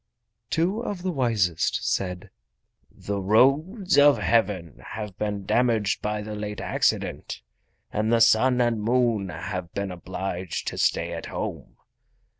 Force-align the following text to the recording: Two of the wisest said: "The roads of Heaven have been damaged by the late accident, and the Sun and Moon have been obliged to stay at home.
Two 0.49 0.79
of 0.81 1.03
the 1.03 1.11
wisest 1.11 1.85
said: 1.87 2.31
"The 2.89 3.19
roads 3.21 3.99
of 3.99 4.17
Heaven 4.17 4.81
have 4.95 5.15
been 5.19 5.45
damaged 5.45 6.01
by 6.01 6.23
the 6.23 6.33
late 6.33 6.59
accident, 6.59 7.43
and 7.93 8.11
the 8.11 8.19
Sun 8.19 8.61
and 8.61 8.81
Moon 8.81 9.29
have 9.29 9.71
been 9.75 9.91
obliged 9.91 10.67
to 10.69 10.79
stay 10.79 11.13
at 11.13 11.27
home. 11.27 11.77